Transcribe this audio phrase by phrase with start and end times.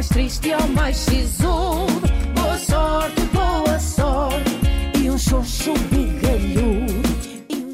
[0.00, 2.00] mais triste mais sisudo.
[2.34, 4.50] Boa sorte, boa sorte.
[4.98, 7.02] E um xoxo bigalhudo.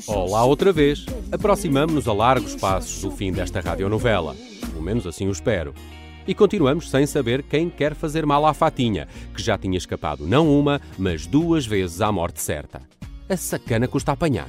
[0.08, 1.06] Olá outra vez.
[1.30, 4.34] Aproximamo-nos a largos passos do fim desta radionovela.
[4.60, 5.72] Pelo menos assim o espero.
[6.26, 10.50] E continuamos sem saber quem quer fazer mal à Fatinha, que já tinha escapado não
[10.58, 12.82] uma, mas duas vezes à morte certa.
[13.28, 14.48] A sacana custa apanhar.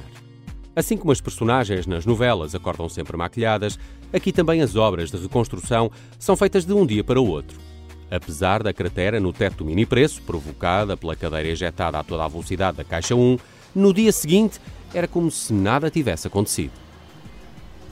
[0.74, 3.78] Assim como as personagens nas novelas acordam sempre maquilhadas,
[4.12, 7.67] aqui também as obras de reconstrução são feitas de um dia para o outro.
[8.10, 12.28] Apesar da cratera no teto do mini preço, provocada pela cadeira ejetada a toda a
[12.28, 13.38] velocidade da caixa 1,
[13.74, 14.60] no dia seguinte
[14.94, 16.72] era como se nada tivesse acontecido.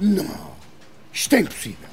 [0.01, 0.53] Não,
[1.13, 1.89] isto é impossível.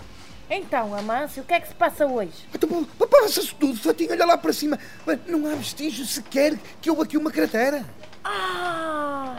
[0.50, 2.48] Então, Amâncio, o que é que se passa hoje?
[2.54, 4.78] Então, passa-se tudo, Fatinho, olha lá para cima.
[5.06, 7.84] Mas Não há vestígio sequer que houve aqui uma cratera.
[8.24, 9.36] Ah!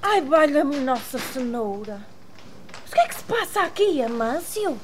[0.00, 2.00] Ai, valha-me Nossa Senhora!
[2.82, 4.78] Mas o que é que se passa aqui, Amâncio?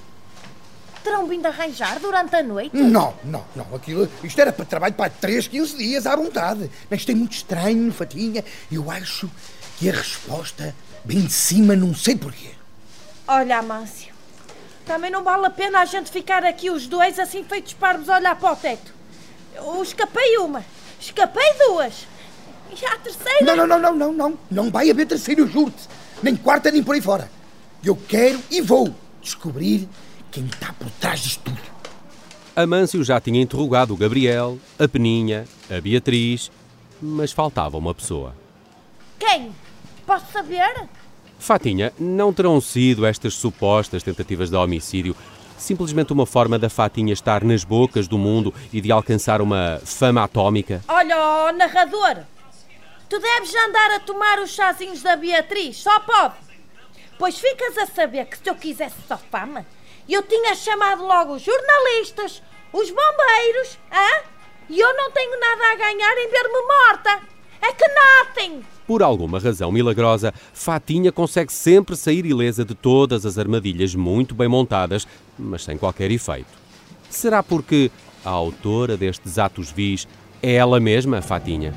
[1.06, 2.76] Terão vindo arranjar durante a noite?
[2.76, 3.76] Não, não, não.
[3.76, 6.68] Aquilo, isto era para trabalho para 3, 15 dias à vontade.
[6.90, 8.44] Mas isto é muito estranho, Fatinha.
[8.72, 9.30] Eu acho
[9.78, 12.50] que a resposta vem de cima, não sei porquê.
[13.28, 14.12] Olha, Amâncio,
[14.84, 18.16] também não vale a pena a gente ficar aqui os dois assim feitos parvos a
[18.16, 18.92] olhar para o teto.
[19.54, 20.64] Eu escapei uma,
[20.98, 22.04] escapei duas.
[22.72, 23.44] E já a terceira...
[23.44, 24.38] Não, não, não, não, não, não.
[24.50, 25.88] Não vai haver terceiro, juro-te.
[26.20, 27.30] Nem quarta, nem por aí fora.
[27.84, 28.92] Eu quero e vou
[29.22, 29.88] descobrir
[30.36, 31.58] quem está por trás disto tudo.
[32.54, 36.52] Amâncio já tinha interrogado o Gabriel, a Peninha, a Beatriz,
[37.00, 38.36] mas faltava uma pessoa.
[39.18, 39.50] Quem?
[40.06, 40.88] Posso saber?
[41.38, 45.16] Fatinha, não terão sido estas supostas tentativas de homicídio
[45.56, 50.22] simplesmente uma forma da Fatinha estar nas bocas do mundo e de alcançar uma fama
[50.22, 50.82] atómica?
[50.86, 52.24] Olha, ó, narrador,
[53.08, 56.34] tu deves andar a tomar os chazinhos da Beatriz, só pode.
[57.18, 59.64] Pois ficas a saber que se eu quisesse só fama,
[60.14, 64.24] eu tinha chamado logo os jornalistas, os bombeiros, hã?
[64.68, 67.20] E eu não tenho nada a ganhar em ver-me morta.
[67.60, 68.64] É que notem!
[68.86, 74.48] Por alguma razão milagrosa, Fatinha consegue sempre sair ilesa de todas as armadilhas muito bem
[74.48, 75.06] montadas,
[75.36, 76.50] mas sem qualquer efeito.
[77.10, 77.90] Será porque
[78.24, 80.06] a autora destes atos vis
[80.42, 81.74] é ela mesma, Fatinha?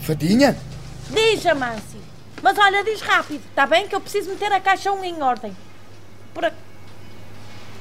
[0.00, 0.58] Fatinha?
[1.10, 2.00] Diz, Amâncio.
[2.42, 3.86] Mas olha, diz rápido, está bem?
[3.86, 5.56] Que eu preciso meter a caixa 1 em ordem.
[6.32, 6.52] Por a...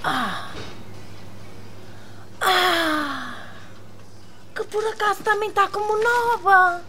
[0.03, 0.51] Ah!
[2.41, 3.35] Ah!
[4.55, 6.81] Que por acaso também está como nova.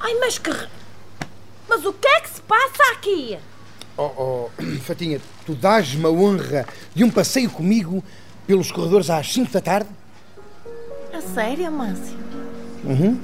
[0.00, 0.50] Ai, mas que...
[1.68, 3.38] Mas o que é que se passa aqui?
[3.96, 4.50] Oh, oh,
[4.82, 8.02] Fatinha, tu dás-me a honra de um passeio comigo
[8.46, 9.90] pelos corredores às 5 da tarde?
[11.12, 12.16] A sério, Amâncio?
[12.84, 13.20] Uhum.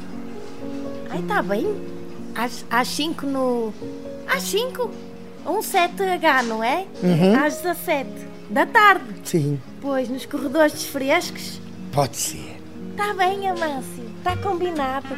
[1.10, 1.66] Ai, está bem.
[2.70, 3.72] Às 5 no...
[4.26, 4.90] Às 5?
[5.46, 6.86] Um 7H, não é?
[7.44, 8.08] Às 17
[8.50, 9.04] da tarde.
[9.24, 11.60] Sim, Pois, nos corredores dos frescos.
[11.92, 12.56] pode ser.
[12.90, 14.04] Está bem, Amâncio.
[14.18, 15.08] Está combinado.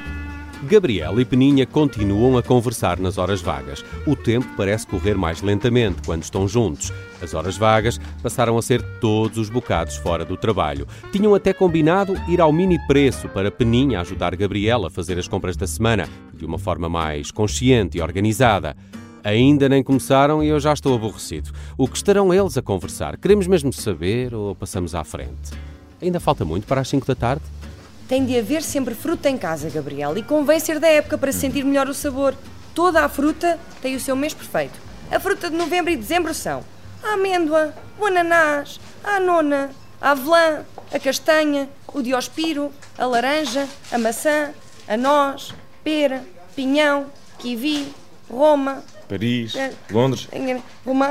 [0.64, 3.84] Gabriel e Peninha continuam a conversar nas horas vagas.
[4.06, 6.90] O tempo parece correr mais lentamente quando estão juntos.
[7.22, 10.86] As horas vagas passaram a ser todos os bocados fora do trabalho.
[11.12, 15.56] Tinham até combinado ir ao mini preço para Peninha ajudar Gabriel a fazer as compras
[15.58, 18.74] da semana de uma forma mais consciente e organizada.
[19.26, 21.50] Ainda nem começaram e eu já estou aborrecido.
[21.76, 23.16] O que estarão eles a conversar?
[23.16, 25.50] Queremos mesmo saber ou passamos à frente?
[26.00, 27.42] Ainda falta muito para as 5 da tarde?
[28.06, 31.64] Tem de haver sempre fruta em casa, Gabriel, e convém ser da época para sentir
[31.64, 32.36] melhor o sabor.
[32.72, 34.78] Toda a fruta tem o seu mês perfeito.
[35.10, 36.62] A fruta de novembro e dezembro são
[37.02, 39.70] a amêndoa, o ananás, a anona,
[40.00, 40.60] a avelã,
[40.94, 44.52] a castanha, o diospiro, a laranja, a maçã,
[44.86, 46.22] a noz, pera,
[46.54, 47.06] pinhão,
[47.40, 47.88] kiwi,
[48.30, 49.72] roma, Paris, É.
[49.90, 50.28] Londres.
[50.84, 51.08] roma,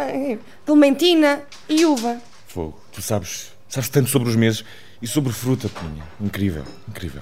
[0.66, 2.18] clementina e uva.
[2.48, 2.78] Fogo.
[2.92, 4.64] Tu sabes, sabes tanto sobre os meses
[5.02, 6.04] e sobre fruta, Peninha.
[6.22, 7.22] Incrível, incrível.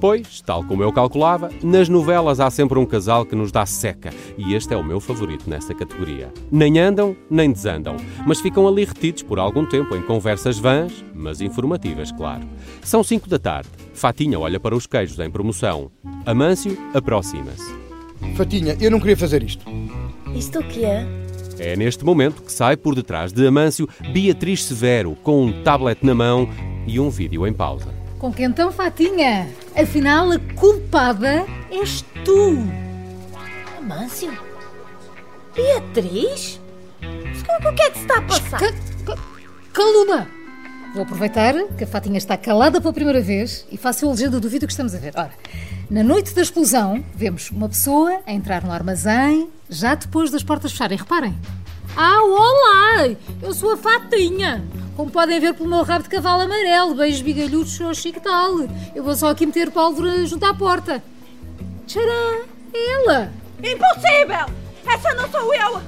[0.00, 4.10] Pois, tal como eu calculava, nas novelas há sempre um casal que nos dá seca,
[4.36, 6.32] e este é o meu favorito nessa categoria.
[6.50, 11.40] Nem andam, nem desandam, mas ficam ali retidos por algum tempo em conversas vãs, mas
[11.40, 12.42] informativas, claro.
[12.82, 13.68] São 5 da tarde.
[13.94, 15.88] Fatinha olha para os queijos em promoção.
[16.26, 17.81] Amâncio aproxima-se.
[18.36, 19.64] Fatinha, eu não queria fazer isto.
[20.34, 21.06] Isto o que é?
[21.58, 26.14] É neste momento que sai por detrás de Amâncio Beatriz Severo, com um tablet na
[26.14, 26.48] mão
[26.86, 27.88] e um vídeo em pausa.
[28.18, 29.48] Com que então, Fatinha?
[29.76, 32.58] Afinal, a culpada és tu.
[33.78, 34.32] Amâncio?
[35.54, 36.60] Beatriz?
[37.02, 38.58] O que é que se está a passar?
[38.58, 38.72] Ca
[39.04, 39.18] ca
[39.72, 40.41] caluma!
[40.92, 44.46] Vou aproveitar que a Fatinha está calada pela primeira vez e faço a legenda do
[44.46, 45.14] vídeo que estamos a ver.
[45.16, 45.32] Ora,
[45.88, 50.70] na noite da explosão, vemos uma pessoa a entrar no armazém já depois das portas
[50.70, 50.98] fecharem.
[50.98, 51.34] Reparem.
[51.96, 53.16] Ah, olá!
[53.40, 54.62] Eu sou a Fatinha.
[54.94, 58.60] como podem ver pelo meu rabo de cavalo amarelo, beijos bigalhudos, xoxo e que tal.
[58.94, 61.02] Eu vou só aqui meter pólvora junto à porta.
[61.86, 62.42] Tcharam!
[62.74, 63.32] É ela!
[63.58, 64.54] Impossível!
[64.86, 65.80] Essa não sou eu!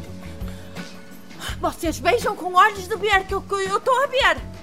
[1.60, 3.44] Vocês beijam com olhos de ver que eu
[3.76, 4.53] estou a ver.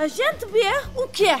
[0.00, 0.66] A gente vê
[0.96, 1.36] o quê?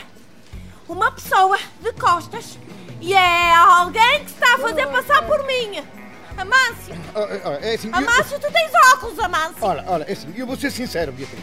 [0.86, 2.58] Uma pessoa de costas
[3.00, 5.82] e é alguém que se está a fazer passar por mim.
[6.36, 6.94] Amâncio!
[7.14, 9.56] Ah, ah, é assim, eu- Amâncio, tu tens óculos, Amâncio!
[9.62, 11.42] Olha, olha, é assim, eu vou ser sincero, Beatriz.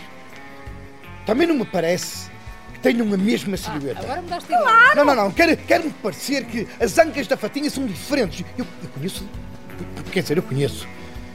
[1.26, 2.30] Também não me parece
[2.74, 4.00] que tenham a mesma silhueta.
[4.02, 4.96] Agora me daste ideia.
[4.96, 5.32] Não, não, não.
[5.32, 8.46] Quero- Quero-me parecer que as ancas da fatinha são diferentes.
[8.56, 9.28] Eu, eu conheço.
[10.12, 10.88] Quer dizer, eu conheço.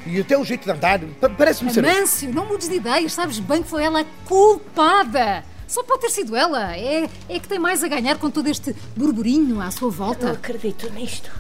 [0.07, 1.85] E até o jeito de andar pa- parece-me ser.
[1.85, 5.45] Amâncio, não mudes de ideias, sabes bem que foi ela a culpada.
[5.67, 6.77] Só pode ter sido ela.
[6.77, 10.33] É, é que tem mais a ganhar com todo este burburinho à sua Não volta.
[10.33, 11.31] acredito nisto.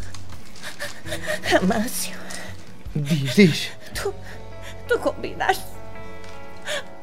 [1.60, 2.16] Amâncio,
[2.94, 3.70] Diz, diz.
[3.94, 4.14] tu,
[4.88, 5.64] tu combinaste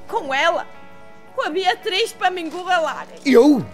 [0.07, 0.67] com ela,
[1.35, 3.07] com a Beatriz para me engolar.
[3.25, 3.65] Eu?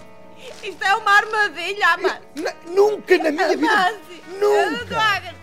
[0.63, 2.21] Isto é uma armadilha, Amâncio.
[2.35, 3.71] Na- nunca na minha vida.
[3.71, 4.23] Amâncio.
[4.39, 5.35] Nunca.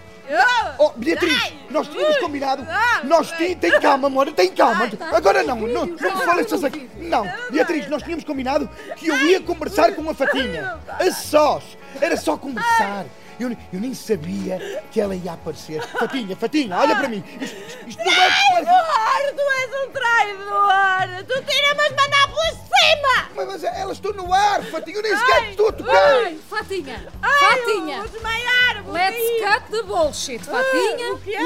[0.79, 2.67] Oh, Beatriz, nós tínhamos combinado.
[3.05, 3.59] Nós tínhamos.
[3.59, 4.91] Tem calma, amor, tem calma.
[5.13, 6.89] Agora não, não, não me fales essas aqui.
[6.99, 10.79] Não, Beatriz, nós tínhamos combinado que eu ia conversar com a Fatinha.
[10.89, 11.77] A sós.
[12.01, 13.05] Era só conversar.
[13.41, 15.81] Eu, eu nem sabia que ela ia aparecer.
[15.99, 17.25] Fatinha, Fatinha, olha para mim.
[17.41, 17.57] Isto,
[17.87, 18.29] isto- não é.
[18.29, 21.25] Traidor, tu és um traidor!
[21.27, 23.29] Tu tira-me manápolas de cima!
[23.35, 26.15] Mas, mas elas estão no ar, Fatinha, eu nem sequer te estou a tocar.
[26.25, 27.09] Ai, Fatinha!
[27.23, 27.99] Ai, Fatinha!
[27.99, 29.61] Vou desmaiar, vou Let's cair.
[29.61, 31.13] cut the bullshit, Fatinha!
[31.15, 31.37] o quê?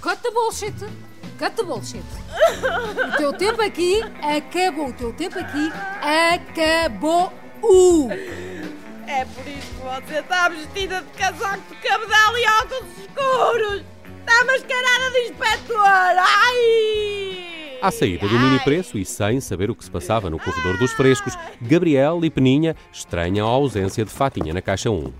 [0.00, 0.74] Cut the bullshit!
[1.38, 2.04] Cut the bullshit!
[3.12, 4.88] O teu tempo aqui acabou.
[4.88, 5.70] O teu tempo aqui
[6.02, 7.32] acabou.
[9.06, 13.84] É por isso que você está vestida de casaco de cabedal e óculos escuros!
[14.20, 16.16] Está mascarada de inspetor!
[16.18, 17.78] Ai!
[17.82, 20.92] À saída do mini preço e sem saber o que se passava no corredor dos
[20.92, 25.12] frescos, Gabriel e Peninha estranham a ausência de Fatinha na caixa 1.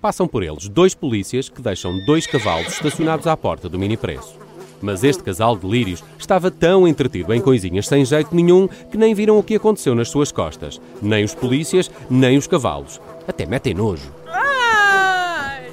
[0.00, 4.41] Passam por eles dois polícias que deixam dois cavalos estacionados à porta do mini preço.
[4.82, 9.14] Mas este casal de lírios estava tão entretido em coisinhas sem jeito nenhum que nem
[9.14, 10.80] viram o que aconteceu nas suas costas.
[11.00, 13.00] Nem os polícias, nem os cavalos.
[13.26, 14.12] Até metem nojo.
[14.26, 15.72] Ai!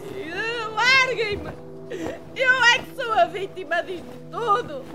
[0.75, 1.51] Larguem-me!
[2.35, 4.85] Eu é que sou a vítima disto tudo!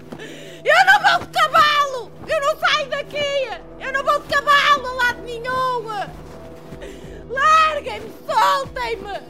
[0.64, 2.12] Eu não vou de cavalo!
[2.28, 3.48] Eu não saio daqui!
[3.80, 5.88] Eu não vou de cavalo a lado nenhum!
[7.28, 8.12] Larguem-me!
[8.26, 9.20] Soltem-me!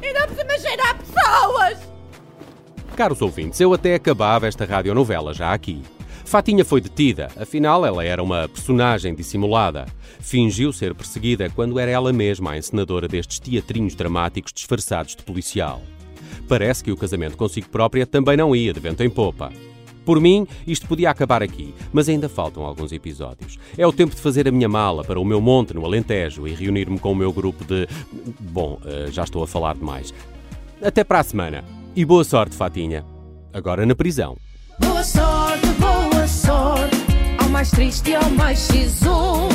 [0.00, 1.89] E não precisa cheirar pessoas!
[3.00, 5.80] Caros ouvintes, eu até acabava esta radionovela já aqui.
[6.22, 9.86] Fatinha foi detida, afinal ela era uma personagem dissimulada.
[10.20, 15.80] Fingiu ser perseguida quando era ela mesma a encenadora destes teatrinhos dramáticos disfarçados de policial.
[16.46, 19.50] Parece que o casamento consigo própria também não ia de vento em popa.
[20.04, 23.58] Por mim, isto podia acabar aqui, mas ainda faltam alguns episódios.
[23.78, 26.52] É o tempo de fazer a minha mala para o meu monte no Alentejo e
[26.52, 27.88] reunir-me com o meu grupo de.
[28.38, 30.12] Bom, eh, já estou a falar demais.
[30.82, 31.79] Até para a semana.
[31.94, 33.04] E boa sorte, Fatinha.
[33.52, 34.36] Agora na prisão.
[34.78, 36.96] Boa sorte, boa sorte,
[37.42, 39.49] ao mais triste e ao mais sisudo.